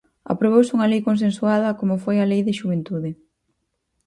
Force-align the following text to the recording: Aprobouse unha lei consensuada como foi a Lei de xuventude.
Aprobouse 0.33 0.73
unha 0.75 0.89
lei 0.91 1.01
consensuada 1.09 1.77
como 1.79 2.01
foi 2.03 2.17
a 2.19 2.29
Lei 2.31 2.41
de 2.47 2.57
xuventude. 2.59 3.11